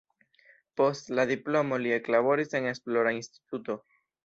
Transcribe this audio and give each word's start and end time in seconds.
Post 0.79 1.11
la 1.19 1.25
diplomo 1.33 1.79
li 1.85 1.93
eklaboris 1.99 2.59
en 2.61 2.69
esplora 2.73 3.15
instituto. 3.21 3.79